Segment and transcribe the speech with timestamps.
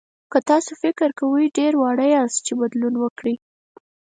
[0.31, 3.35] که تاسو فکر کوئ ډېر واړه یاست چې بدلون وکړئ.